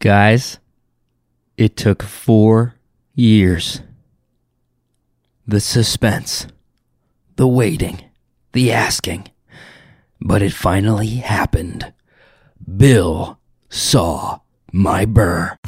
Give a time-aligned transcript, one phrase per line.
[0.00, 0.58] Guys,
[1.58, 2.74] it took four
[3.14, 3.82] years.
[5.46, 6.46] The suspense,
[7.36, 8.00] the waiting,
[8.52, 9.28] the asking.
[10.18, 11.92] But it finally happened.
[12.78, 14.40] Bill saw
[14.72, 15.58] my burr.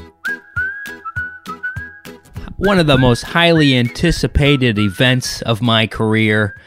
[2.56, 6.58] One of the most highly anticipated events of my career,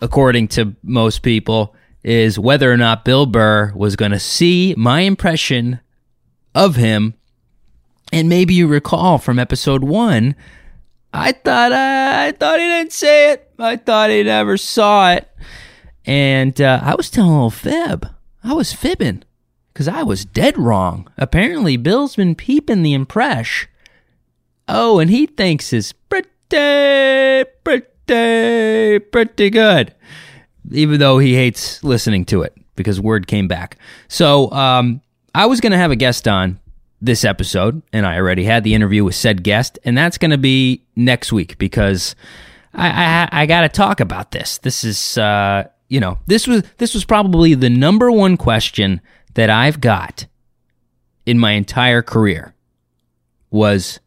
[0.00, 5.02] according to most people, is whether or not Bill Burr was going to see my
[5.02, 5.78] impression
[6.56, 7.14] of him.
[8.12, 10.34] And maybe you recall from episode one,
[11.12, 13.50] I thought I, I thought he didn't say it.
[13.58, 15.28] I thought he never saw it,
[16.04, 18.08] and uh, I was telling a little fib.
[18.44, 19.22] I was fibbing
[19.72, 21.08] because I was dead wrong.
[21.16, 23.68] Apparently, Bill's been peeping the impression.
[24.68, 26.30] Oh, and he thinks it's pretty,
[27.64, 29.94] pretty, pretty good,
[30.70, 33.78] even though he hates listening to it because word came back.
[34.08, 35.00] So, um,
[35.36, 36.58] I was going to have a guest on
[37.02, 40.38] this episode, and I already had the interview with said guest, and that's going to
[40.38, 42.16] be next week because
[42.72, 42.88] I
[43.30, 44.56] I, I got to talk about this.
[44.56, 49.02] This is uh, you know this was this was probably the number one question
[49.34, 50.26] that I've got
[51.26, 52.54] in my entire career
[53.50, 54.00] was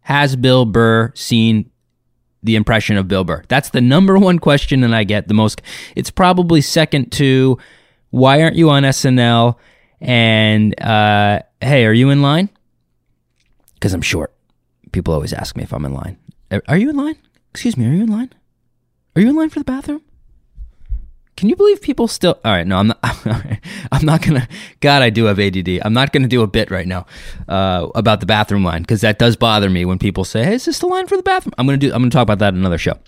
[0.00, 1.70] has Bill Burr seen
[2.42, 3.44] the impression of Bill Burr?
[3.46, 5.62] That's the number one question that I get the most.
[5.94, 7.58] It's probably second to
[8.10, 9.54] why aren't you on SNL?
[10.00, 12.48] And uh, hey, are you in line?
[13.74, 14.34] Because I'm short.
[14.92, 16.18] People always ask me if I'm in line.
[16.68, 17.16] Are you in line?
[17.50, 18.32] Excuse me, are you in line?
[19.16, 20.02] Are you in line for the bathroom?
[21.36, 22.38] Can you believe people still?
[22.44, 22.98] All right, no, I'm not.
[23.92, 24.46] I'm not gonna.
[24.80, 25.80] God, I do have ADD.
[25.84, 27.06] I'm not gonna do a bit right now
[27.48, 30.64] uh, about the bathroom line because that does bother me when people say, "Hey, is
[30.64, 31.92] this the line for the bathroom?" I'm gonna do.
[31.92, 32.98] I'm gonna talk about that in another show.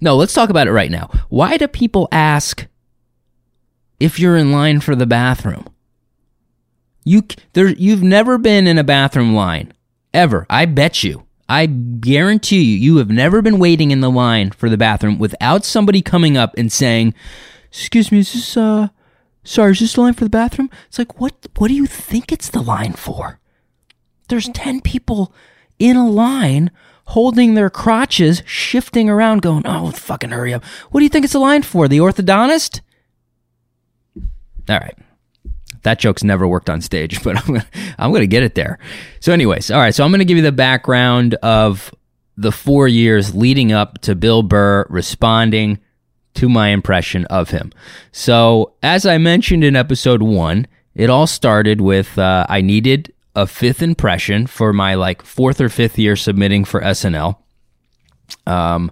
[0.00, 1.10] No, let's talk about it right now.
[1.28, 2.66] Why do people ask
[4.00, 5.66] if you're in line for the bathroom?
[7.04, 7.68] You there.
[7.68, 9.72] You've never been in a bathroom line
[10.12, 10.46] ever.
[10.50, 11.26] I bet you.
[11.48, 15.64] I guarantee you, you have never been waiting in the line for the bathroom without
[15.64, 17.14] somebody coming up and saying,
[17.68, 18.88] "Excuse me, is this uh,
[19.42, 21.48] sorry, is this the line for the bathroom?" It's like, what?
[21.56, 23.40] What do you think it's the line for?
[24.28, 25.32] There's ten people
[25.78, 26.70] in a line
[27.06, 31.34] holding their crotches, shifting around, going, "Oh, fucking hurry up!" What do you think it's
[31.34, 31.88] a line for?
[31.88, 32.80] The orthodontist?
[34.70, 34.96] All right.
[35.82, 37.66] That joke's never worked on stage, but I'm gonna,
[37.98, 38.78] I'm gonna get it there.
[39.20, 39.94] So, anyways, all right.
[39.94, 41.94] So I'm gonna give you the background of
[42.36, 45.78] the four years leading up to Bill Burr responding
[46.34, 47.72] to my impression of him.
[48.12, 53.46] So, as I mentioned in episode one, it all started with uh, I needed a
[53.46, 57.36] fifth impression for my like fourth or fifth year submitting for SNL.
[58.46, 58.90] Um,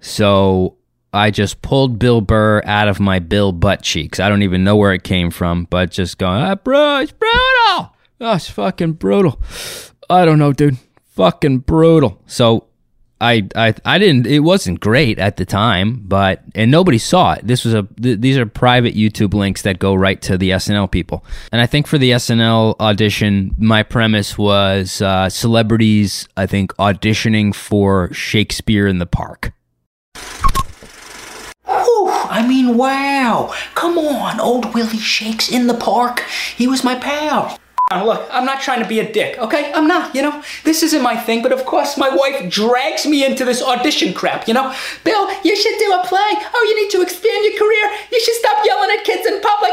[0.00, 0.77] so
[1.12, 4.20] I just pulled Bill Burr out of my Bill butt cheeks.
[4.20, 7.94] I don't even know where it came from, but just going, ah, bro, it's brutal.
[8.20, 9.40] Oh, it's fucking brutal.
[10.10, 10.78] I don't know, dude.
[11.14, 12.20] Fucking brutal.
[12.26, 12.66] So
[13.20, 14.26] I, I, I didn't.
[14.26, 17.46] It wasn't great at the time, but and nobody saw it.
[17.46, 17.82] This was a.
[18.00, 21.24] Th- these are private YouTube links that go right to the SNL people.
[21.50, 26.28] And I think for the SNL audition, my premise was uh, celebrities.
[26.36, 29.52] I think auditioning for Shakespeare in the Park.
[32.30, 33.54] I mean, wow.
[33.74, 36.20] Come on, old Willie Shakes in the park.
[36.56, 37.58] He was my pal.
[37.90, 39.72] Look, I'm not trying to be a dick, okay?
[39.72, 40.42] I'm not, you know?
[40.64, 44.46] This isn't my thing, but of course my wife drags me into this audition crap,
[44.46, 44.74] you know?
[45.04, 46.20] Bill, you should do a play.
[46.20, 47.98] Oh, you need to expand your career.
[48.12, 49.72] You should stop yelling at kids in public.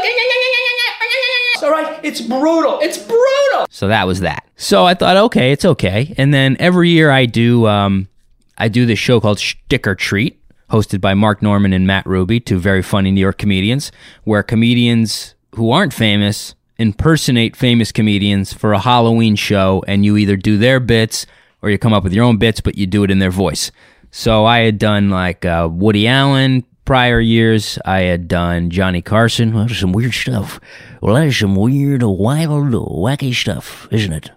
[1.62, 2.78] All right, it's brutal.
[2.80, 3.66] It's brutal.
[3.68, 4.48] So that was that.
[4.56, 6.14] So I thought, okay, it's okay.
[6.16, 8.08] And then every year I do, um,
[8.56, 10.40] I do this show called Stick or Treat,
[10.70, 13.92] hosted by Mark Normand and Matt Ruby, two very funny New York comedians,
[14.24, 20.36] where comedians who aren't famous impersonate famous comedians for a Halloween show, and you either
[20.36, 21.26] do their bits
[21.62, 23.72] or you come up with your own bits, but you do it in their voice.
[24.10, 27.78] So I had done like uh, Woody Allen prior years.
[27.84, 29.52] I had done Johnny Carson.
[29.52, 30.60] Well, some weird stuff.
[31.00, 34.30] Well, that is some weird, wild, wacky stuff, isn't it?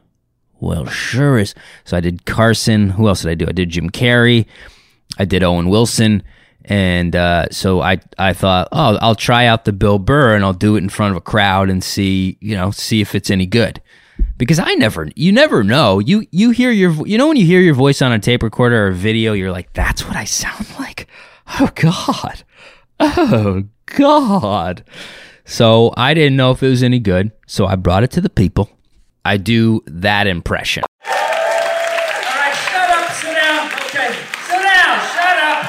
[0.60, 1.56] Well, sure is.
[1.86, 2.92] So I did Carson.
[2.92, 3.46] Who else did I do?
[3.48, 4.46] I did Jim Carrey.
[5.18, 6.24] I did Owen Wilson.
[6.66, 10.54] And uh, so I, I thought, oh, I'll try out the Bill Burr and I'll
[10.54, 13.46] do it in front of a crowd and see, you know, see if it's any
[13.46, 13.82] good.
[14.38, 16.00] Because I never, you never know.
[16.00, 18.86] You you hear your, you know, when you hear your voice on a tape recorder
[18.86, 21.08] or a video, you're like, that's what I sound like.
[21.60, 22.44] Oh God,
[23.00, 24.84] oh God.
[25.46, 27.32] So I didn't know if it was any good.
[27.48, 28.70] So I brought it to the people.
[29.26, 30.84] I do that impression.
[31.06, 33.68] All right, shut up, sit down.
[33.68, 34.14] Okay,
[34.46, 35.66] sit down, shut up.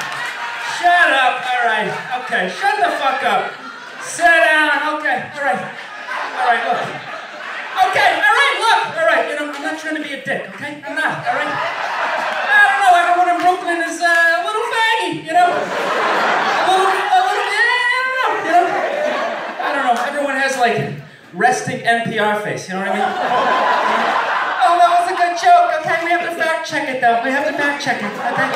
[0.77, 2.21] Shut up, all right.
[2.41, 3.53] Okay, shut the fuck up.
[4.01, 5.61] Sit down, okay, all right.
[5.61, 6.81] All right, look.
[7.85, 8.97] Okay, All right, look.
[8.97, 9.29] All right.
[9.29, 10.81] You know, I'm not trying to be a dick, okay?
[10.81, 11.53] I'm not, all right?
[11.53, 15.53] I don't know, everyone in Brooklyn is uh, a little faggy, you know?
[15.53, 18.65] A little, a little, yeah, I don't know, you know?
[19.61, 20.97] I don't know, everyone has like
[21.37, 23.05] resting NPR face, you know what I mean?
[24.65, 26.01] Oh, that was a good joke, okay?
[26.01, 27.21] We have to fact check it though.
[27.21, 28.49] We have to fact check it, okay?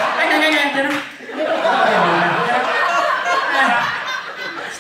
[0.74, 2.25] You know?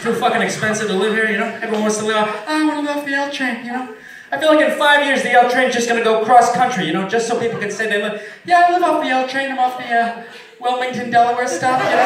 [0.06, 1.50] Too fucking expensive to live here, you know?
[1.66, 3.96] Everyone wants to live off, I want to live off the L train, you know?
[4.31, 6.94] I feel like in five years the L train's just gonna go cross country, you
[6.94, 8.22] know, just so people can say they live.
[8.46, 9.50] Yeah, I live off the L train.
[9.50, 10.24] I'm off the uh,
[10.62, 11.81] Wilmington, Delaware stop.
[11.81, 12.06] You know?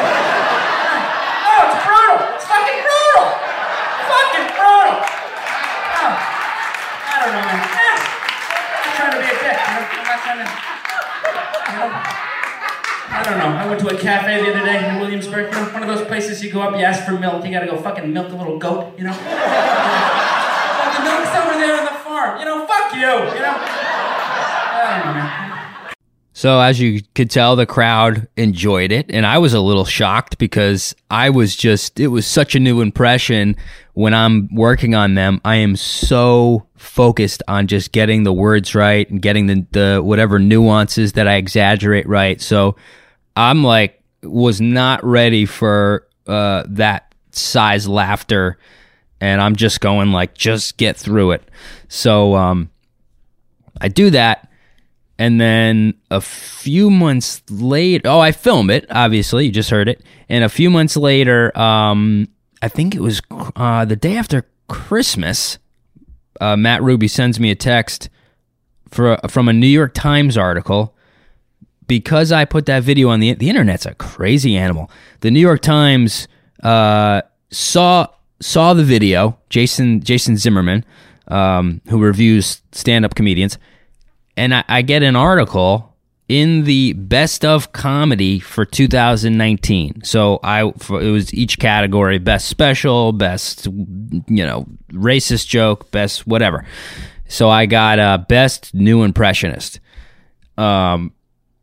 [1.44, 2.24] oh, it's brutal.
[2.40, 3.28] It's fucking brutal.
[4.08, 4.96] Fucking brutal.
[6.00, 6.12] Oh,
[7.04, 7.60] I don't know, man.
[8.80, 9.60] I'm not trying to be a dick.
[9.60, 9.84] You know?
[9.92, 10.48] I'm not trying to.
[11.68, 12.29] You know?
[13.12, 13.46] I don't know.
[13.46, 15.52] I went to a cafe the other day in Williamsburg.
[15.72, 18.12] One of those places you go up, you ask for milk, you gotta go fucking
[18.12, 19.10] milk the little goat, you know?
[19.10, 22.38] Well, the milk's over there on the farm.
[22.38, 23.56] You know, fuck you, you know?
[25.00, 25.50] Know.
[26.32, 30.38] So as you could tell, the crowd enjoyed it, and I was a little shocked
[30.38, 33.56] because I was just it was such a new impression.
[33.92, 39.08] When I'm working on them, I am so focused on just getting the words right
[39.10, 42.40] and getting the, the whatever nuances that I exaggerate right.
[42.40, 42.74] So
[43.36, 48.58] I'm like was not ready for uh, that size laughter,
[49.20, 51.48] and I'm just going like just get through it.
[51.88, 52.70] So um,
[53.80, 54.46] I do that.
[55.18, 58.86] And then a few months later, oh, I film it.
[58.90, 60.02] Obviously, you just heard it.
[60.30, 62.26] And a few months later, um,
[62.62, 63.20] I think it was
[63.54, 65.58] uh, the day after Christmas.
[66.40, 68.08] Uh, Matt Ruby sends me a text
[68.90, 70.96] for from a New York Times article
[71.90, 74.88] because I put that video on the the internet's a crazy animal.
[75.22, 76.28] The New York Times
[76.62, 78.06] uh, saw
[78.38, 79.36] saw the video.
[79.48, 80.84] Jason Jason Zinoman,
[81.26, 83.58] um, who reviews stand up comedians,
[84.36, 85.96] and I, I get an article
[86.28, 90.04] in the best of comedy for 2019.
[90.04, 96.24] So I for, it was each category: best special, best you know racist joke, best
[96.24, 96.64] whatever.
[97.26, 99.80] So I got uh, best new impressionist,
[100.56, 101.12] um,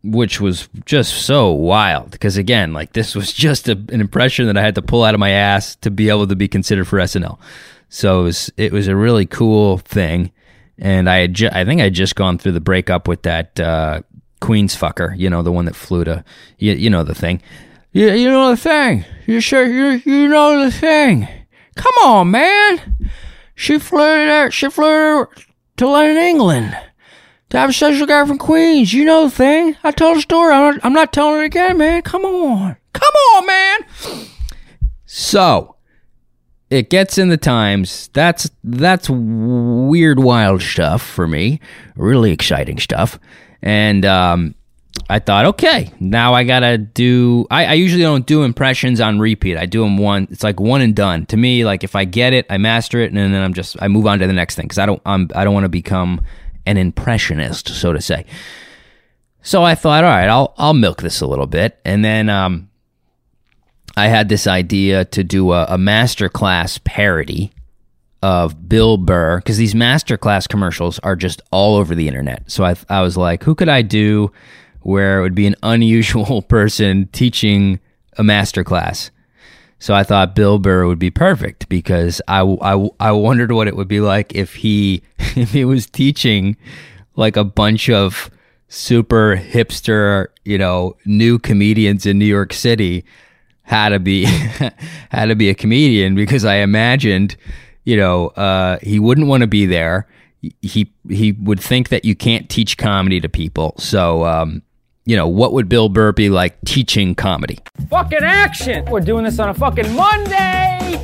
[0.03, 4.57] which was just so wild because again, like this was just a, an impression that
[4.57, 6.99] I had to pull out of my ass to be able to be considered for
[6.99, 7.39] SNL.
[7.89, 10.31] So it was it was a really cool thing
[10.79, 14.01] and I ju- I think I had just gone through the breakup with that uh,
[14.41, 16.23] Queens fucker, you know, the one that flew to,
[16.57, 17.41] you, you know, the thing.
[17.93, 19.05] You, you know the thing.
[19.25, 21.27] You sure you you know the thing.
[21.75, 23.09] Come on, man.
[23.55, 24.51] She flew there.
[24.51, 25.27] She flew
[25.77, 26.77] to London, England,
[27.49, 28.93] to have a a guy from Queens.
[28.93, 29.75] You know the thing.
[29.83, 30.53] I told the story.
[30.53, 32.01] I'm not, I'm not telling it again, man.
[32.01, 32.77] Come on.
[32.93, 33.79] Come on, man.
[35.05, 35.77] So
[36.69, 41.59] it gets in the times that's that's weird wild stuff for me
[41.95, 43.17] really exciting stuff
[43.61, 44.53] and um,
[45.09, 49.57] i thought okay now i gotta do I, I usually don't do impressions on repeat
[49.57, 52.33] i do them one it's like one and done to me like if i get
[52.33, 54.65] it i master it and then i'm just i move on to the next thing
[54.65, 56.21] because i don't I'm, i don't want to become
[56.67, 58.25] an impressionist so to say
[59.41, 62.69] so i thought all right i'll i'll milk this a little bit and then um
[63.97, 67.51] I had this idea to do a, a masterclass parody
[68.21, 72.49] of Bill Burr because these masterclass commercials are just all over the internet.
[72.49, 74.31] So I, I was like, who could I do
[74.81, 77.79] where it would be an unusual person teaching
[78.17, 79.09] a masterclass?
[79.79, 83.75] So I thought Bill Burr would be perfect because I, I, I wondered what it
[83.75, 86.57] would be like if he if he was teaching
[87.15, 88.29] like a bunch of
[88.69, 93.05] super hipster, you know, new comedians in New York City
[93.63, 94.25] how to be
[95.11, 97.35] how to be a comedian because I imagined,
[97.83, 100.07] you know, uh, he wouldn't want to be there.
[100.61, 103.75] He he would think that you can't teach comedy to people.
[103.77, 104.61] So, um,
[105.07, 107.59] you know, what would Bill Burr be like teaching comedy?
[107.89, 108.83] Fucking action!
[108.91, 111.01] We're doing this on a fucking Monday!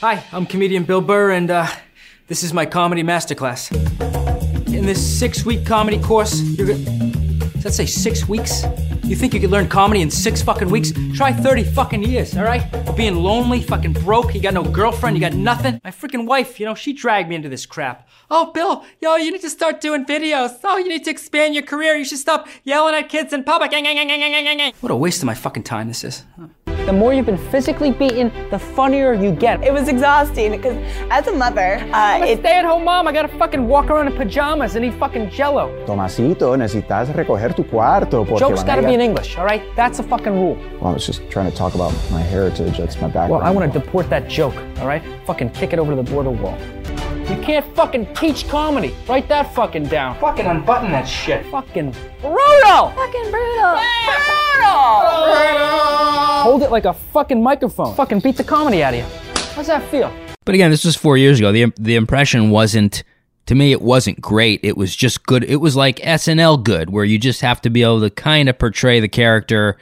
[0.00, 1.68] Hi, I'm comedian Bill Burr, and uh,
[2.26, 3.70] this is my comedy masterclass.
[4.74, 6.84] In this six week comedy course, you're gonna.
[7.52, 8.64] Does that say six weeks?
[9.04, 10.90] You think you could learn comedy in six fucking weeks?
[11.14, 12.64] Try 30 fucking years, all right?
[12.96, 15.78] Being lonely, fucking broke, you got no girlfriend, you got nothing.
[15.84, 18.08] My freaking wife, you know, she dragged me into this crap.
[18.30, 20.58] Oh, Bill, yo, you need to start doing videos.
[20.64, 21.96] Oh, you need to expand your career.
[21.96, 23.72] You should stop yelling at kids in public.
[24.80, 26.24] What a waste of my fucking time this is.
[26.86, 29.64] The more you've been physically beaten, the funnier you get.
[29.64, 30.76] It was exhausting because
[31.10, 33.08] as a mother, uh, I'm a stay-at-home mom.
[33.08, 35.70] I gotta fucking walk around in pajamas and eat fucking jello.
[35.86, 38.26] Tomasito, necesitas recoger tu cuarto.
[38.26, 39.62] Porque Jokes van gotta be in English, all right?
[39.74, 40.58] That's a fucking rule.
[40.78, 42.76] Well, I was just trying to talk about my heritage.
[42.76, 43.30] That's my background.
[43.30, 45.02] Well, I want to deport that joke, all right?
[45.24, 46.58] Fucking kick it over the border wall.
[47.30, 48.94] You can't fucking teach comedy.
[49.08, 50.18] Write that fucking down.
[50.20, 51.46] Fucking unbutton that shit.
[51.46, 52.90] Fucking brutal!
[52.90, 53.80] Fucking brutal.
[54.60, 55.93] brutal.
[56.44, 57.94] Hold it like a fucking microphone.
[57.94, 59.06] Fucking beat the comedy out of you.
[59.54, 60.12] How's that feel?
[60.44, 61.52] But again, this was four years ago.
[61.52, 63.02] the The impression wasn't
[63.46, 63.72] to me.
[63.72, 64.60] It wasn't great.
[64.62, 65.42] It was just good.
[65.44, 68.58] It was like SNL good, where you just have to be able to kind of
[68.58, 69.78] portray the character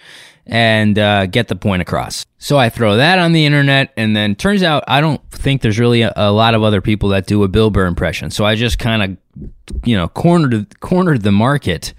[0.46, 2.24] and uh, get the point across.
[2.38, 5.80] So I throw that on the internet, and then turns out I don't think there's
[5.80, 8.30] really a, a lot of other people that do a Bill Burr impression.
[8.30, 9.44] So I just kind of,
[9.84, 11.92] you know, cornered cornered the market,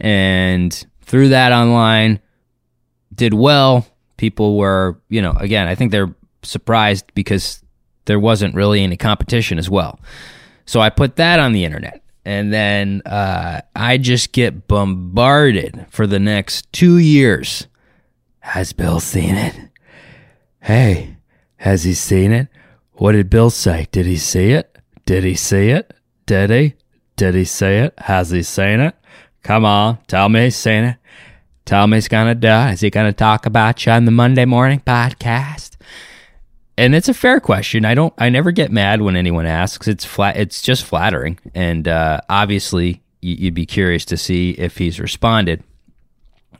[0.00, 0.72] and
[1.02, 2.20] threw that online.
[3.14, 3.86] Did well.
[4.18, 7.62] People were, you know, again, I think they're surprised because
[8.04, 9.98] there wasn't really any competition as well.
[10.66, 12.02] So I put that on the internet.
[12.24, 17.66] And then uh, I just get bombarded for the next two years.
[18.40, 19.54] Has Bill seen it?
[20.60, 21.16] Hey,
[21.56, 22.48] has he seen it?
[22.92, 23.86] What did Bill say?
[23.92, 24.76] Did he see it?
[25.06, 25.94] Did he see it?
[26.26, 26.74] Did he?
[27.16, 27.94] Did he see it?
[27.98, 28.94] Has he seen it?
[29.42, 30.96] Come on, tell me he's seen it.
[31.68, 32.48] He's gonna do.
[32.48, 32.72] it.
[32.74, 35.76] Is he gonna talk about you on the Monday morning podcast?
[36.78, 37.84] and it's a fair question.
[37.84, 38.14] I don't.
[38.18, 39.88] I never get mad when anyone asks.
[39.88, 40.36] It's flat.
[40.36, 45.64] It's just flattering, and uh, obviously, you'd be curious to see if he's responded.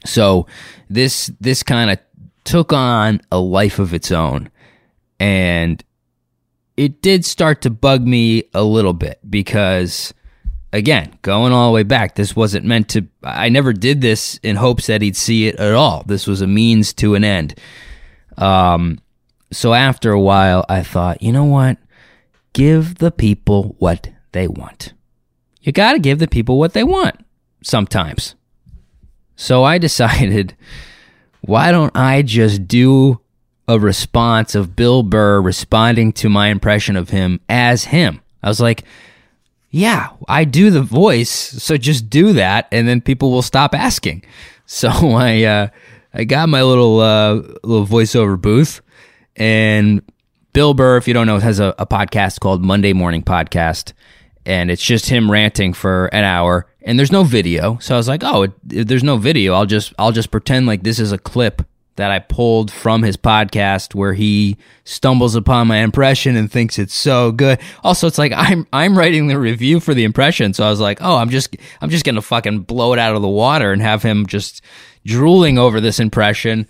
[0.04, 0.46] So
[0.90, 1.98] this this kind of
[2.42, 4.50] took on a life of its own,
[5.20, 5.82] and
[6.76, 10.12] it did start to bug me a little bit because
[10.72, 13.06] again, going all the way back, this wasn't meant to.
[13.22, 16.04] I never did this in hopes that he'd see it at all.
[16.06, 17.54] This was a means to an end.
[18.36, 18.98] Um,
[19.50, 21.78] so after a while, I thought, you know what?
[22.52, 24.92] Give the people what they want.
[25.62, 27.16] You got to give the people what they want
[27.62, 28.34] sometimes.
[29.36, 30.56] So I decided,
[31.40, 33.20] why don't I just do
[33.66, 38.20] a response of Bill Burr responding to my impression of him as him?
[38.42, 38.84] I was like,
[39.70, 44.24] yeah, I do the voice, so just do that, and then people will stop asking.
[44.70, 45.68] So I uh,
[46.12, 48.82] I got my little uh, little voiceover booth,
[49.34, 50.02] and
[50.52, 53.94] Bill Burr, if you don't know, has a, a podcast called Monday Morning Podcast,
[54.44, 57.78] and it's just him ranting for an hour, and there's no video.
[57.78, 60.82] So I was like, oh, it, there's no video, I'll just I'll just pretend like
[60.82, 61.62] this is a clip
[61.98, 66.94] that I pulled from his podcast where he stumbles upon my impression and thinks it's
[66.94, 67.58] so good.
[67.82, 70.98] Also, it's like I'm I'm writing the review for the impression, so I was like,
[71.00, 74.02] oh, I'm just I'm just gonna fucking blow it out of the water and have
[74.02, 74.62] him just
[75.04, 76.66] drooling over this impression.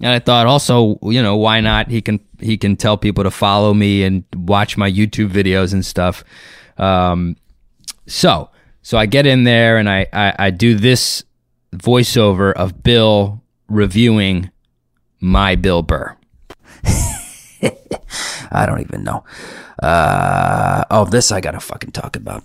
[0.00, 1.88] And I thought also, you know, why not?
[1.88, 5.86] He can he can tell people to follow me and watch my YouTube videos and
[5.86, 6.24] stuff.
[6.76, 7.36] Um,
[8.06, 8.50] so
[8.82, 11.22] so I get in there and I, I, I do this
[11.72, 14.50] voiceover of Bill reviewing
[15.22, 16.16] my Bill Burr.
[18.50, 19.24] I don't even know.
[19.82, 22.44] Uh, oh, this I gotta fucking talk about.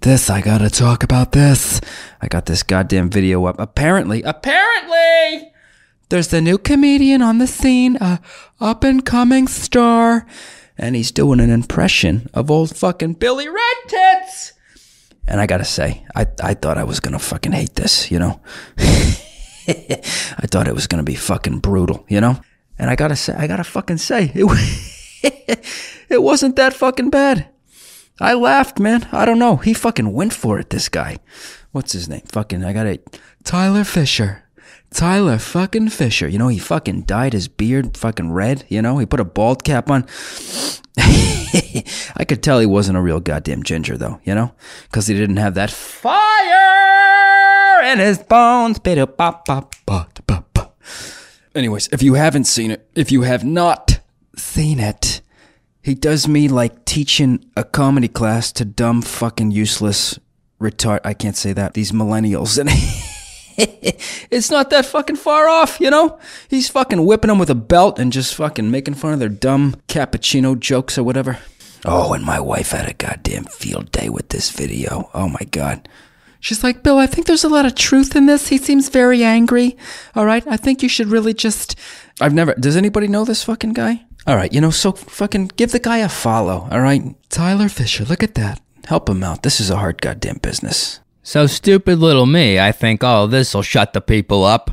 [0.00, 1.80] This I gotta talk about this.
[2.20, 3.56] I got this goddamn video up.
[3.58, 5.52] Apparently, apparently,
[6.10, 8.20] there's the new comedian on the scene, a
[8.60, 10.26] up and coming star,
[10.76, 14.52] and he's doing an impression of old fucking Billy Red Tits.
[15.28, 18.40] And I gotta say, I, I thought I was gonna fucking hate this, you know?
[20.38, 22.40] I thought it was gonna be fucking brutal, you know?
[22.78, 25.66] And I gotta say, I gotta fucking say, it,
[26.08, 27.48] it wasn't that fucking bad.
[28.20, 29.08] I laughed, man.
[29.12, 29.56] I don't know.
[29.56, 31.18] He fucking went for it, this guy.
[31.72, 32.22] What's his name?
[32.26, 33.20] Fucking, I got it.
[33.44, 34.44] Tyler Fisher.
[34.90, 36.26] Tyler fucking Fisher.
[36.26, 38.96] You know, he fucking dyed his beard fucking red, you know?
[38.98, 40.06] He put a bald cap on.
[40.96, 44.54] I could tell he wasn't a real goddamn ginger, though, you know?
[44.84, 47.35] Because he didn't have that fire
[47.82, 48.78] in his bones.
[51.54, 54.00] Anyways, if you haven't seen it, if you have not
[54.36, 55.22] seen it,
[55.82, 60.18] he does me like teaching a comedy class to dumb, fucking useless,
[60.60, 61.00] retard.
[61.04, 61.74] I can't say that.
[61.74, 62.58] These millennials.
[62.58, 62.68] And
[64.30, 66.18] it's not that fucking far off, you know?
[66.48, 69.76] He's fucking whipping them with a belt and just fucking making fun of their dumb
[69.88, 71.38] cappuccino jokes or whatever.
[71.84, 75.08] Oh, and my wife had a goddamn field day with this video.
[75.14, 75.88] Oh my god.
[76.40, 78.48] She's like, Bill, I think there's a lot of truth in this.
[78.48, 79.76] He seems very angry.
[80.14, 80.46] All right.
[80.46, 81.76] I think you should really just.
[82.20, 82.54] I've never.
[82.54, 84.04] Does anybody know this fucking guy?
[84.26, 84.52] All right.
[84.52, 86.68] You know, so fucking give the guy a follow.
[86.70, 87.02] All right.
[87.30, 88.04] Tyler Fisher.
[88.04, 88.60] Look at that.
[88.86, 89.42] Help him out.
[89.42, 91.00] This is a hard goddamn business.
[91.22, 92.60] So stupid little me.
[92.60, 94.70] I think, oh, this will shut the people up.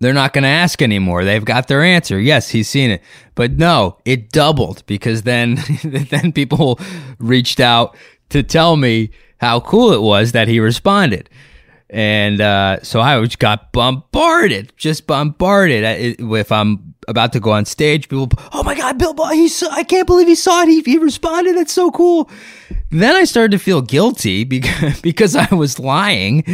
[0.00, 1.24] They're not going to ask anymore.
[1.24, 2.18] They've got their answer.
[2.20, 3.02] Yes, he's seen it.
[3.34, 6.78] But no, it doubled because then then people
[7.18, 7.96] reached out
[8.30, 11.30] to tell me how cool it was that he responded.
[11.90, 15.84] And uh, so I got bombarded, just bombarded.
[16.10, 18.08] If I'm about to go on stage.
[18.08, 19.16] People, oh my god, Bill
[19.48, 20.68] saw, I can't believe he saw it.
[20.68, 21.56] He, he responded.
[21.56, 22.30] That's so cool.
[22.90, 26.44] Then I started to feel guilty because because I was lying.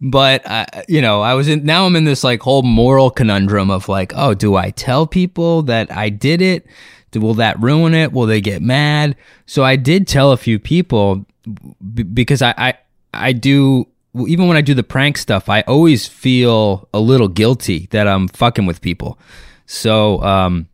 [0.00, 1.64] But uh, you know, I was in.
[1.64, 5.62] Now I'm in this like whole moral conundrum of like, oh, do I tell people
[5.62, 6.66] that I did it?
[7.14, 8.12] Will that ruin it?
[8.12, 9.16] Will they get mad?
[9.46, 12.74] So I did tell a few people b- because I, I
[13.14, 13.86] I do
[14.26, 18.28] even when I do the prank stuff, I always feel a little guilty that I'm
[18.28, 19.18] fucking with people.
[19.66, 20.68] So um,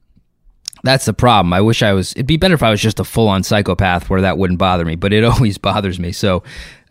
[0.84, 1.52] that's the problem.
[1.52, 2.12] I wish I was.
[2.12, 4.84] It'd be better if I was just a full on psychopath where that wouldn't bother
[4.84, 6.12] me, but it always bothers me.
[6.12, 6.42] So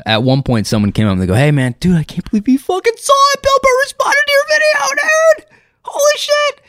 [0.06, 2.48] at one point, someone came up and they go, "Hey man, dude, I can't believe
[2.48, 3.42] you fucking saw it.
[3.42, 5.02] Bill Burr responded to your video,
[5.38, 5.60] dude.
[5.84, 6.62] Holy shit!"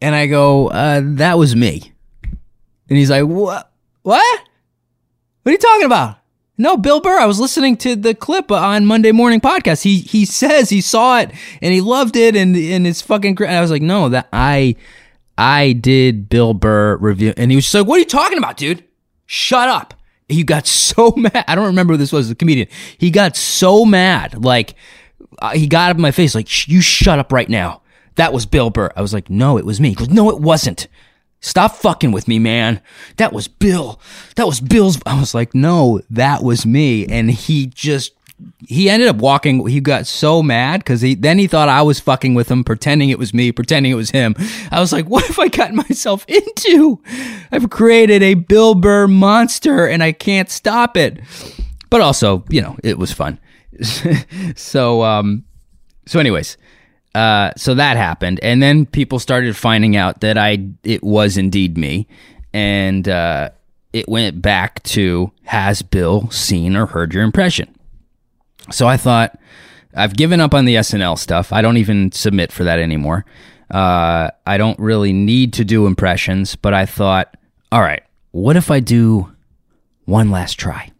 [0.00, 1.92] And I go, uh, "That was me."
[2.88, 3.70] And he's like, "What?
[4.02, 4.40] What?
[5.42, 6.18] What are you talking about?"
[6.60, 7.20] No, Bill Burr.
[7.20, 9.82] I was listening to the clip on Monday Morning Podcast.
[9.82, 11.30] He he says he saw it
[11.62, 13.48] and he loved it and and it's fucking great.
[13.48, 14.74] And I was like, no, that I
[15.38, 18.82] I did Bill Burr review, and he was like, "What are you talking about, dude?
[19.26, 19.94] Shut up."
[20.28, 21.44] He got so mad.
[21.46, 22.66] I don't remember who this was, a comedian.
[22.98, 24.74] He got so mad, like
[25.38, 27.82] uh, he got up in my face, like, "You shut up right now."
[28.16, 28.90] That was Bill Burr.
[28.96, 30.88] I was like, "No, it was me." He goes, "No, it wasn't."
[31.40, 32.80] Stop fucking with me, man.
[33.16, 34.00] That was Bill.
[34.34, 34.98] That was Bill's.
[35.06, 37.06] I was like, no, that was me.
[37.06, 38.12] And he just,
[38.66, 39.64] he ended up walking.
[39.68, 43.10] He got so mad because he, then he thought I was fucking with him, pretending
[43.10, 44.34] it was me, pretending it was him.
[44.72, 47.00] I was like, what have I gotten myself into?
[47.52, 51.20] I've created a Bill Burr monster and I can't stop it.
[51.88, 53.38] But also, you know, it was fun.
[54.56, 55.44] so, um,
[56.06, 56.56] so anyways,
[57.14, 61.78] uh, so that happened, and then people started finding out that I it was indeed
[61.78, 62.06] me,
[62.52, 63.50] and uh,
[63.92, 67.74] it went back to has Bill seen or heard your impression?
[68.70, 69.38] So I thought
[69.94, 71.52] I've given up on the SNL stuff.
[71.52, 73.24] I don't even submit for that anymore.
[73.70, 77.36] Uh, I don't really need to do impressions, but I thought,
[77.72, 79.32] all right, what if I do
[80.04, 80.90] one last try?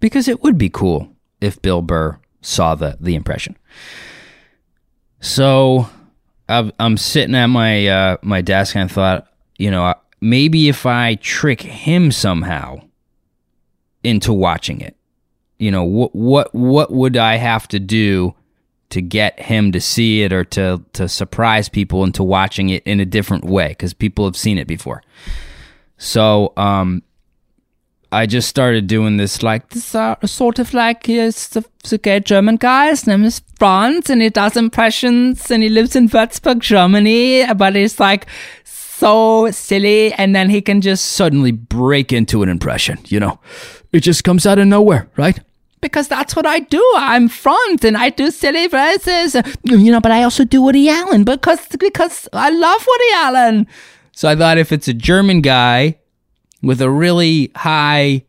[0.00, 1.08] Because it would be cool
[1.40, 3.56] if Bill Burr saw the the impression.
[5.24, 5.88] So
[6.50, 10.84] i am sitting at my uh, my desk and I thought, you know, maybe if
[10.84, 12.82] I trick him somehow
[14.02, 14.94] into watching it,
[15.58, 18.34] you know, what what what would I have to do
[18.90, 23.00] to get him to see it or to to surprise people into watching it in
[23.00, 25.02] a different way because people have seen it before.
[25.96, 27.02] So um,
[28.14, 32.20] I just started doing this like this uh, sort of like he's the, the gay
[32.20, 32.86] German guy.
[32.90, 37.44] His name is Franz, and he does impressions, and he lives in Würzburg, Germany.
[37.54, 38.26] But he's like
[38.62, 42.98] so silly, and then he can just suddenly break into an impression.
[43.06, 43.40] You know,
[43.90, 45.40] it just comes out of nowhere, right?
[45.80, 46.82] Because that's what I do.
[46.96, 49.34] I'm Franz, and I do silly voices.
[49.64, 53.66] You know, but I also do Woody Allen because because I love Woody Allen.
[54.12, 55.98] So I thought if it's a German guy
[56.64, 58.24] with a really high,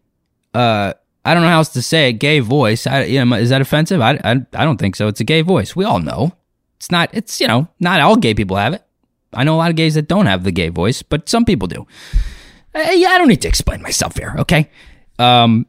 [0.54, 0.94] uh,
[1.24, 2.86] I don't know how else to say it, gay voice.
[2.86, 4.02] I, you know, is that offensive?
[4.02, 5.08] I, I, I don't think so.
[5.08, 5.76] It's a gay voice.
[5.76, 6.34] We all know.
[6.78, 8.84] It's not, it's, you know, not all gay people have it.
[9.34, 11.68] I know a lot of gays that don't have the gay voice, but some people
[11.68, 11.88] do.
[12.76, 14.70] Yeah, I don't need to explain myself here, okay?
[15.18, 15.66] Um,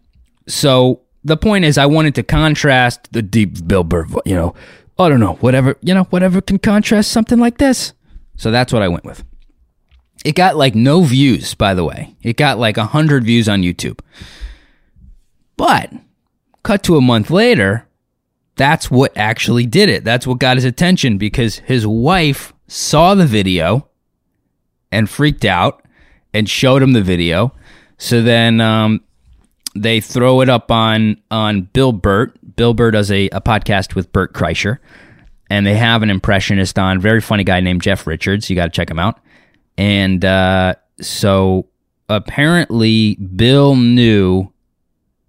[0.46, 4.54] so the point is, I wanted to contrast the deep Bill Burr, you know,
[4.98, 7.92] I don't know, whatever, you know, whatever can contrast something like this.
[8.36, 9.24] So that's what I went with.
[10.24, 12.16] It got like no views, by the way.
[12.22, 14.00] It got like 100 views on YouTube.
[15.56, 15.92] But
[16.62, 17.86] cut to a month later,
[18.56, 20.04] that's what actually did it.
[20.04, 23.88] That's what got his attention because his wife saw the video
[24.90, 25.84] and freaked out
[26.32, 27.52] and showed him the video.
[27.98, 29.00] So then um,
[29.74, 32.36] they throw it up on on Bill Bert.
[32.56, 34.78] Bill Burr does a, a podcast with Bert Kreischer,
[35.50, 38.48] and they have an impressionist on, very funny guy named Jeff Richards.
[38.48, 39.20] You got to check him out.
[39.78, 41.68] And uh, so
[42.08, 44.52] apparently, Bill knew.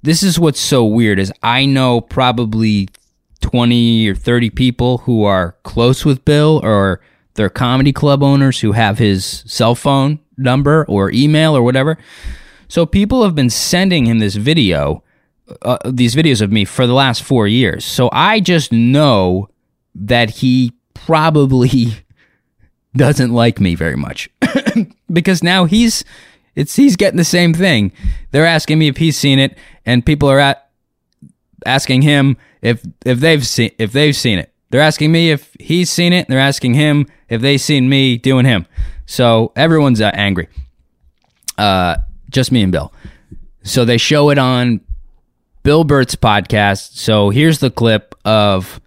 [0.03, 2.87] This is what's so weird is I know probably
[3.41, 7.01] 20 or 30 people who are close with Bill or
[7.33, 11.97] they're comedy club owners who have his cell phone number or email or whatever.
[12.67, 15.03] So people have been sending him this video,
[15.61, 17.85] uh, these videos of me for the last four years.
[17.85, 19.49] So I just know
[19.95, 21.69] that he probably
[22.97, 24.29] doesn't like me very much
[25.11, 26.03] because now he's
[26.55, 27.91] it's he's getting the same thing.
[28.31, 30.69] They're asking me if he's seen it, and people are at
[31.65, 34.51] asking him if if they've seen if they've seen it.
[34.69, 36.27] They're asking me if he's seen it.
[36.27, 38.65] they're asking him if they've seen me doing him.
[39.05, 40.49] So everyone's uh, angry.
[41.57, 41.97] Uh,
[42.29, 42.91] just me and Bill.
[43.63, 44.81] So they show it on
[45.63, 46.97] Bill Bert's podcast.
[46.97, 48.81] So here's the clip of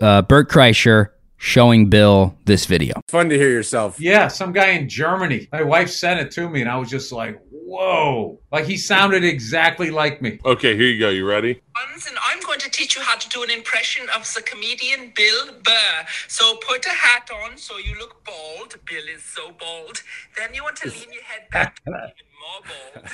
[0.00, 1.10] uh, Bert Kreischer
[1.44, 2.94] showing Bill this video.
[3.08, 4.00] Fun to hear yourself.
[4.00, 5.46] Yeah, some guy in Germany.
[5.52, 8.40] My wife sent it to me, and I was just like, whoa.
[8.50, 10.38] Like he sounded exactly like me.
[10.44, 11.10] Okay, here you go.
[11.10, 11.60] You ready?
[11.76, 15.52] And I'm going to teach you how to do an impression of the comedian Bill
[15.62, 16.06] Burr.
[16.28, 18.76] So put a hat on so you look bald.
[18.86, 20.02] Bill is so bald.
[20.36, 21.80] Then you want to lean your head back
[22.44, 23.04] even more.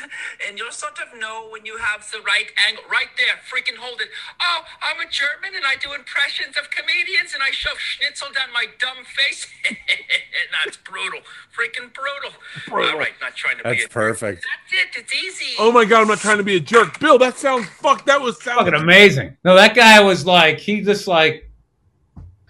[0.47, 2.85] And you'll sort of know when you have the right angle.
[2.91, 4.09] Right there, freaking hold it.
[4.41, 8.53] Oh, I'm a German and I do impressions of comedians and I shove schnitzel down
[8.53, 9.47] my dumb face.
[10.65, 11.21] That's brutal.
[11.55, 12.39] Freaking brutal.
[12.69, 12.93] Brutal.
[12.93, 14.45] All right, not trying to be That's a perfect.
[14.71, 15.01] That's it.
[15.01, 15.55] It's easy.
[15.59, 16.99] Oh my god, I'm not trying to be a jerk.
[16.99, 18.05] Bill, that sounds fuck.
[18.07, 18.61] That was sound.
[18.61, 19.37] Fucking amazing.
[19.45, 21.51] No, that guy was like, he just like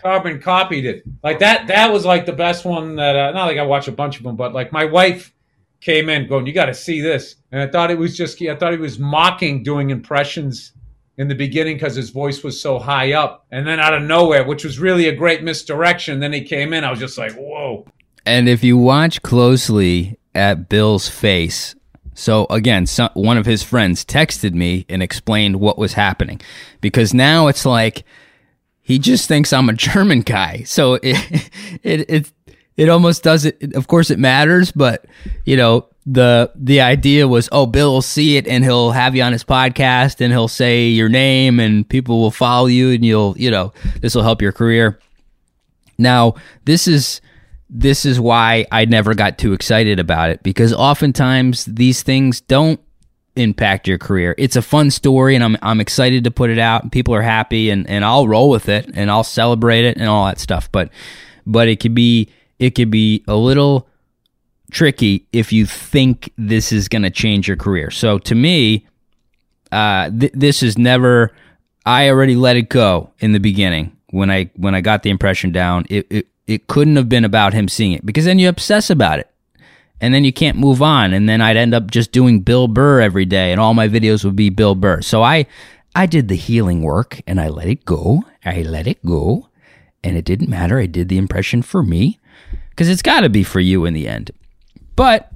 [0.00, 1.04] carbon copied it.
[1.22, 3.92] Like that, that was like the best one that, uh, not like I watch a
[3.92, 5.32] bunch of them, but like my wife
[5.80, 7.36] came in going, you got to see this.
[7.52, 10.72] And I thought it was just, I thought he was mocking doing impressions
[11.16, 13.46] in the beginning because his voice was so high up.
[13.50, 16.84] And then out of nowhere, which was really a great misdirection, then he came in.
[16.84, 17.86] I was just like, whoa.
[18.26, 21.74] And if you watch closely at Bill's face,
[22.14, 26.40] so again, some, one of his friends texted me and explained what was happening
[26.80, 28.04] because now it's like
[28.82, 30.64] he just thinks I'm a German guy.
[30.64, 31.50] So it
[31.82, 32.32] it it,
[32.80, 33.74] it almost doesn't.
[33.76, 35.04] Of course, it matters, but
[35.44, 39.22] you know the the idea was, oh, Bill will see it and he'll have you
[39.22, 43.34] on his podcast and he'll say your name and people will follow you and you'll
[43.36, 44.98] you know this will help your career.
[45.98, 47.20] Now this is
[47.68, 52.80] this is why I never got too excited about it because oftentimes these things don't
[53.36, 54.34] impact your career.
[54.38, 57.20] It's a fun story and I'm I'm excited to put it out and people are
[57.20, 60.72] happy and, and I'll roll with it and I'll celebrate it and all that stuff.
[60.72, 60.88] But
[61.46, 63.88] but it could be it could be a little
[64.70, 67.90] tricky if you think this is going to change your career.
[67.90, 68.86] So to me,
[69.72, 71.32] uh, th- this is never.
[71.86, 75.50] I already let it go in the beginning when I when I got the impression
[75.50, 75.86] down.
[75.88, 79.18] It it, it couldn't have been about him seeing it because then you obsess about
[79.18, 79.30] it
[80.00, 83.00] and then you can't move on and then I'd end up just doing Bill Burr
[83.00, 85.00] every day and all my videos would be Bill Burr.
[85.00, 85.46] So I
[85.94, 88.24] I did the healing work and I let it go.
[88.44, 89.48] I let it go
[90.04, 90.78] and it didn't matter.
[90.78, 92.19] I did the impression for me
[92.80, 94.30] cuz it's got to be for you in the end.
[94.96, 95.30] But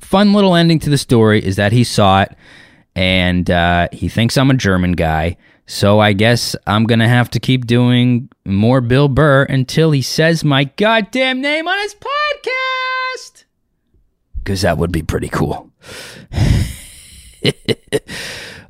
[0.00, 2.36] fun little ending to the story is that he saw it
[2.96, 5.36] and uh, he thinks I'm a German guy.
[5.66, 10.02] So I guess I'm going to have to keep doing more Bill Burr until he
[10.02, 13.44] says my goddamn name on his podcast
[14.38, 15.70] because that would be pretty cool.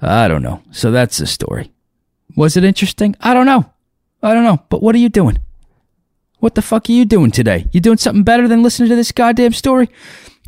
[0.02, 0.62] I don't know.
[0.72, 1.72] So that's the story.
[2.36, 3.16] Was it interesting?
[3.18, 3.64] I don't know.
[4.22, 4.62] I don't know.
[4.68, 5.38] But what are you doing?
[6.40, 7.66] What the fuck are you doing today?
[7.72, 9.88] You doing something better than listening to this goddamn story?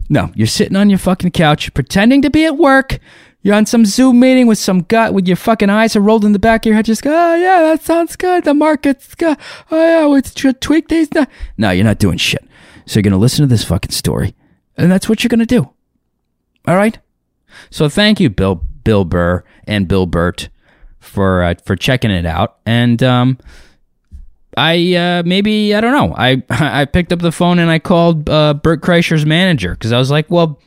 [0.09, 2.99] No, you're sitting on your fucking couch pretending to be at work.
[3.43, 6.33] You're on some Zoom meeting with some gut with your fucking eyes are rolled in
[6.33, 6.85] the back of your head.
[6.85, 8.45] Just go, oh yeah, that sounds good.
[8.45, 9.37] The market's good.
[9.71, 11.13] Oh yeah, it's tr- tweak these.
[11.13, 11.27] No,
[11.59, 12.45] no, you're not doing shit.
[12.87, 14.35] So you're gonna listen to this fucking story,
[14.77, 15.71] and that's what you're gonna do.
[16.67, 16.99] All right.
[17.71, 20.49] So thank you, Bill, Bill Burr, and Bill Bert
[21.01, 22.59] for uh, for checking it out.
[22.65, 23.39] And um,
[24.57, 26.15] I uh, maybe I don't know.
[26.17, 29.99] I I picked up the phone and I called uh, Bert Kreischer's manager because I
[29.99, 30.61] was like, well,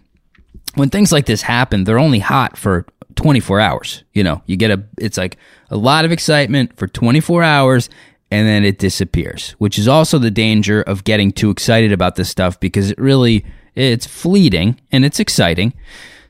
[0.75, 4.03] when things like this happen, they're only hot for 24 hours.
[4.13, 5.37] You know, you get a it's like
[5.69, 7.89] a lot of excitement for 24 hours
[8.31, 12.29] and then it disappears, which is also the danger of getting too excited about this
[12.29, 13.45] stuff because it really
[13.75, 15.73] it's fleeting and it's exciting.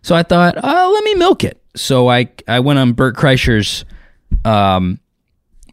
[0.02, 1.62] So I thought, oh, let me milk it.
[1.76, 3.86] So I I went on Bert Kreischer's
[4.44, 5.00] um,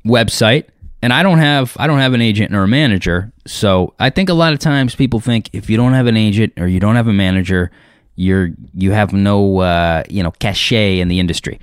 [0.05, 0.66] website
[1.03, 3.33] and I don't have I don't have an agent or a manager.
[3.47, 6.55] So I think a lot of times people think if you don't have an agent
[6.57, 7.71] or you don't have a manager,
[8.15, 11.61] you're you have no uh, you know cachet in the industry.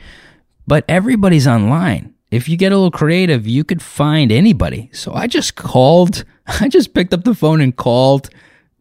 [0.68, 2.14] But everybody's online.
[2.30, 4.90] If you get a little creative, you could find anybody.
[4.94, 6.26] So I just called.
[6.62, 8.30] I just picked up the phone and called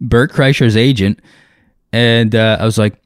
[0.01, 1.21] Bert Kreischer's agent,
[1.93, 3.01] and uh, I was like,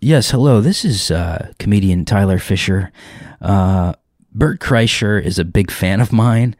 [0.00, 0.60] "Yes, hello.
[0.60, 2.92] This is uh, comedian Tyler Fisher.
[3.40, 3.94] Uh,
[4.32, 6.54] Bert Kreischer is a big fan of mine."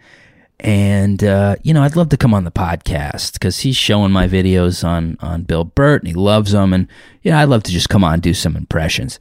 [0.61, 4.27] And uh, you know I'd love to come on the podcast because he's showing my
[4.27, 6.88] videos on on Bill Bert and he loves them, and
[7.23, 9.21] you know I'd love to just come on and do some impressions.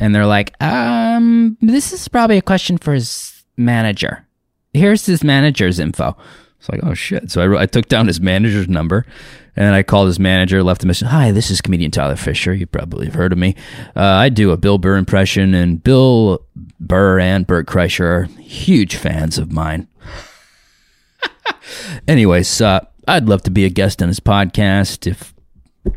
[0.00, 4.26] And they're like, um, this is probably a question for his manager.
[4.72, 6.16] Here's his manager's info.
[6.58, 7.30] It's like, oh shit.
[7.30, 9.06] So I, I took down his manager's number
[9.56, 11.08] and I called his manager, left a message.
[11.08, 12.52] Hi, this is comedian Tyler Fisher.
[12.54, 13.54] You probably have heard of me.
[13.94, 16.44] Uh, I do a Bill Burr impression, and Bill
[16.80, 19.86] Burr and Bert Kreischer are huge fans of mine.
[22.08, 25.34] anyways, uh, I'd love to be a guest on his podcast if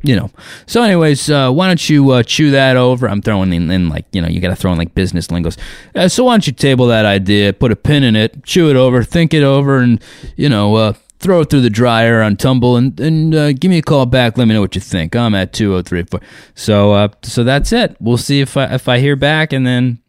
[0.04, 0.32] you know.
[0.66, 3.08] So, anyways, uh, why don't you uh, chew that over?
[3.08, 5.58] I'm throwing in, in like you know you got to throw in like business lingos.
[5.96, 8.76] Uh, so why don't you table that idea, put a pin in it, chew it
[8.76, 10.02] over, think it over, and
[10.36, 13.80] you know uh, throw it through the dryer on tumble and, and uh, give me
[13.80, 14.38] a call back.
[14.38, 15.16] Let me know what you think.
[15.16, 16.20] I'm at 2034.
[16.54, 17.96] So, uh, so that's it.
[18.00, 20.00] We'll see if I, if I hear back and then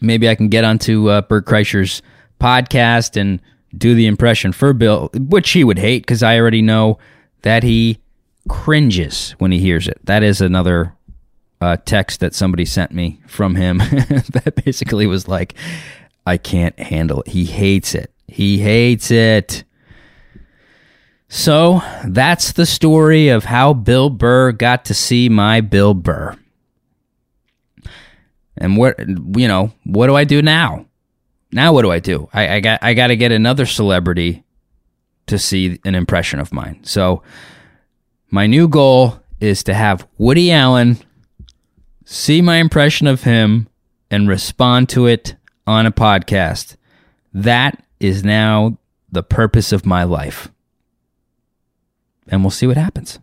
[0.00, 2.02] maybe I can get onto Bert Kreischer's
[2.40, 3.40] podcast and
[3.78, 6.98] do the impression for Bill, which he would hate because I already know
[7.42, 7.98] that he
[8.48, 9.98] cringes when he hears it.
[10.04, 10.94] That is another
[11.60, 15.54] uh, text that somebody sent me from him that basically was like,
[16.26, 17.28] I can't handle it.
[17.28, 18.12] He hates it.
[18.26, 19.64] He hates it.
[21.28, 26.36] So that's the story of how Bill Burr got to see my Bill Burr.
[28.56, 30.87] And what you know, what do I do now?
[31.50, 32.28] Now what do I do?
[32.32, 34.44] I, I got I got to get another celebrity
[35.26, 36.80] to see an impression of mine.
[36.84, 37.22] So
[38.30, 40.98] my new goal is to have Woody Allen
[42.04, 43.68] see my impression of him
[44.10, 46.76] and respond to it on a podcast.
[47.34, 48.78] That is now
[49.12, 50.48] the purpose of my life.
[52.28, 53.18] And we'll see what happens.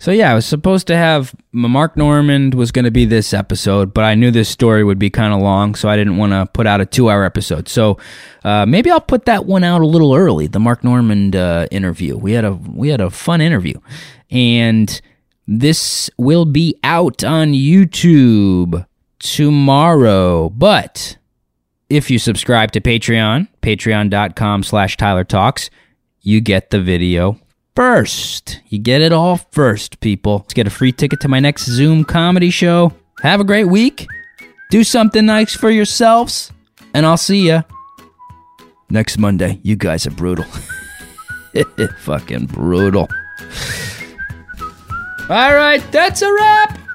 [0.00, 3.92] So yeah, I was supposed to have Mark Normand was going to be this episode,
[3.92, 6.46] but I knew this story would be kind of long, so I didn't want to
[6.52, 7.68] put out a two-hour episode.
[7.68, 7.98] So
[8.44, 10.46] uh, maybe I'll put that one out a little early.
[10.46, 12.16] The Mark Normand uh, interview.
[12.16, 13.74] We had a we had a fun interview,
[14.30, 15.00] and
[15.48, 18.86] this will be out on YouTube
[19.18, 20.48] tomorrow.
[20.50, 21.16] But
[21.90, 25.70] if you subscribe to Patreon, patreon.com slash Tyler Talks,
[26.20, 27.40] you get the video
[27.78, 28.60] first.
[28.70, 30.38] You get it all first, people.
[30.38, 32.92] Let's get a free ticket to my next Zoom comedy show.
[33.22, 34.08] Have a great week.
[34.68, 36.50] Do something nice for yourselves.
[36.92, 37.62] And I'll see ya
[38.90, 39.60] next Monday.
[39.62, 40.44] You guys are brutal.
[42.00, 43.08] Fucking brutal.
[45.30, 46.87] All right, that's a wrap.